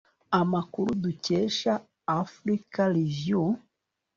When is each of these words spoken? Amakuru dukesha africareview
Amakuru 0.39 0.89
dukesha 1.03 1.73
africareview 2.19 3.45